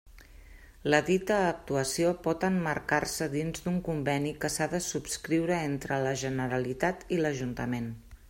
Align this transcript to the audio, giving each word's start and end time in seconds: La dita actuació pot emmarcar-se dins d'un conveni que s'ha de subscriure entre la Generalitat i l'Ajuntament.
La 0.91 0.99
dita 1.09 1.35
actuació 1.49 2.13
pot 2.27 2.45
emmarcar-se 2.47 3.27
dins 3.35 3.61
d'un 3.67 3.77
conveni 3.89 4.33
que 4.45 4.51
s'ha 4.55 4.67
de 4.73 4.81
subscriure 4.85 5.57
entre 5.67 6.03
la 6.07 6.15
Generalitat 6.23 7.05
i 7.17 7.21
l'Ajuntament. 7.23 7.93